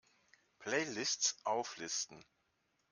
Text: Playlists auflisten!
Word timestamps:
Playlists 0.57 1.37
auflisten! 1.45 2.25